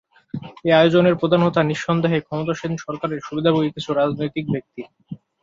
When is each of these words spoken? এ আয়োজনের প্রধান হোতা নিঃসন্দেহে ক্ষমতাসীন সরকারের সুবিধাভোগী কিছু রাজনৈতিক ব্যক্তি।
এ 0.65 0.79
আয়োজনের 0.79 1.15
প্রধান 1.15 1.41
হোতা 1.43 1.61
নিঃসন্দেহে 1.63 2.19
ক্ষমতাসীন 2.21 2.73
সরকারের 2.77 3.19
সুবিধাভোগী 3.27 3.69
কিছু 3.75 3.89
রাজনৈতিক 3.93 4.45
ব্যক্তি। 4.53 4.81